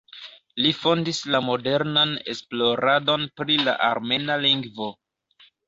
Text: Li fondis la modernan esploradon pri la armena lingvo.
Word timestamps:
Li 0.65 0.69
fondis 0.77 1.19
la 1.35 1.41
modernan 1.49 2.15
esploradon 2.35 3.29
pri 3.43 3.61
la 3.69 3.79
armena 3.91 4.41
lingvo. 4.49 4.93